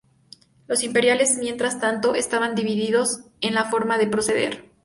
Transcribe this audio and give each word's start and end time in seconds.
Los 0.65 0.81
imperiales, 0.83 1.37
mientras 1.37 1.79
tanto, 1.79 2.15
estaban 2.15 2.55
divididos 2.55 3.19
en 3.39 3.53
la 3.53 3.65
forma 3.65 3.99
de 3.99 4.07
proceder. 4.07 4.65